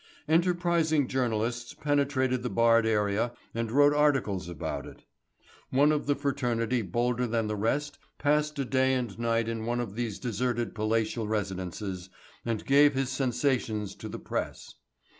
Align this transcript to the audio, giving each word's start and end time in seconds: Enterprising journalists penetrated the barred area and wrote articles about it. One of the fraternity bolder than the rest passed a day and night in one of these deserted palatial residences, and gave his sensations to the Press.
Enterprising 0.27 1.07
journalists 1.07 1.75
penetrated 1.75 2.41
the 2.41 2.49
barred 2.49 2.87
area 2.87 3.33
and 3.53 3.71
wrote 3.71 3.93
articles 3.93 4.49
about 4.49 4.87
it. 4.87 5.03
One 5.69 5.91
of 5.91 6.07
the 6.07 6.15
fraternity 6.15 6.81
bolder 6.81 7.27
than 7.27 7.45
the 7.45 7.55
rest 7.55 7.99
passed 8.17 8.57
a 8.57 8.65
day 8.65 8.95
and 8.95 9.19
night 9.19 9.47
in 9.47 9.67
one 9.67 9.79
of 9.79 9.93
these 9.93 10.17
deserted 10.17 10.73
palatial 10.73 11.27
residences, 11.27 12.09
and 12.43 12.65
gave 12.65 12.95
his 12.95 13.09
sensations 13.09 13.93
to 13.93 14.09
the 14.09 14.17
Press. 14.17 14.73